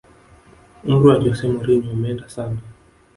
[0.87, 2.59] umri wa jose mourinho umeenda sana